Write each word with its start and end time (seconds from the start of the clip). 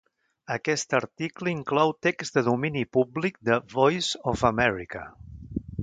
Aquest 0.53 0.95
article 0.99 1.51
inclou 1.51 1.93
text 2.07 2.39
de 2.39 2.43
domini 2.49 2.83
públic 2.99 3.39
de 3.51 3.59
"Voice 3.79 4.25
of 4.35 4.49
America". 4.55 5.07